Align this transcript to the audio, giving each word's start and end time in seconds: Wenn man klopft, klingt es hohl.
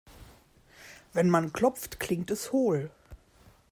Wenn 1.13 1.29
man 1.29 1.53
klopft, 1.53 1.99
klingt 1.99 2.31
es 2.31 2.51
hohl. 2.51 2.89